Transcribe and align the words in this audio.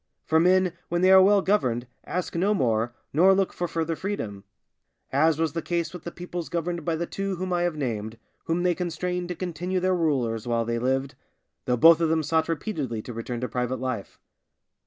For 0.25 0.39
men, 0.39 0.73
when 0.89 1.01
they 1.03 1.11
are 1.11 1.21
well 1.21 1.43
governed, 1.43 1.85
ask 2.05 2.35
no 2.35 2.55
more, 2.55 2.91
nor 3.13 3.35
look 3.35 3.53
for 3.53 3.67
further 3.67 3.95
freedom; 3.95 4.43
as 5.11 5.37
was 5.37 5.53
the 5.53 5.61
case 5.61 5.93
with 5.93 6.05
the 6.05 6.11
peoples 6.11 6.49
governed 6.49 6.83
by 6.83 6.95
the 6.95 7.05
two 7.05 7.35
whom 7.35 7.53
I 7.53 7.61
have 7.61 7.75
named, 7.75 8.17
whom 8.45 8.63
they 8.63 8.73
constrained 8.73 9.27
to 9.27 9.35
continue 9.35 9.79
their 9.79 9.93
rulers 9.95 10.47
while 10.47 10.65
they 10.65 10.79
lived, 10.79 11.13
though 11.65 11.77
both 11.77 12.01
of 12.01 12.09
them 12.09 12.23
sought 12.23 12.49
repeatedly 12.49 13.03
to 13.03 13.13
return 13.13 13.41
to 13.41 13.47
private 13.47 13.79
life. 13.79 14.19